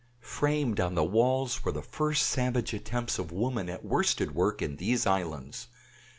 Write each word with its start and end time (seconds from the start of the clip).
Framed 0.33 0.79
on 0.79 0.95
the 0.95 1.03
walls 1.03 1.63
were 1.63 1.71
the 1.71 1.83
first 1.83 2.25
savage 2.25 2.73
attempts 2.73 3.19
of 3.19 3.31
woman 3.31 3.69
at 3.69 3.85
worsted 3.85 4.33
work 4.33 4.59
in 4.59 4.77
these 4.77 5.05
islands. 5.05 5.67